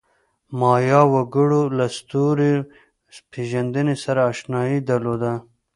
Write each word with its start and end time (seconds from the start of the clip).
د 0.03 0.03
مایا 0.59 1.01
وګړو 1.13 1.61
له 1.77 1.85
ستوري 1.97 2.51
پېژندنې 3.31 3.95
سره 4.03 4.21
آشنایي 4.31 4.79
درلوده. 4.89 5.33